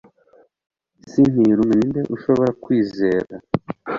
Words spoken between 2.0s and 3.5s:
ushobora kwizera